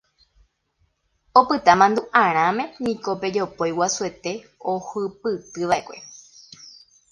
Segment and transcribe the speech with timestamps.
[1.41, 4.31] Opyta mandu'arãme niko pe jopói guasuete
[4.73, 5.97] ohupytyva'ekue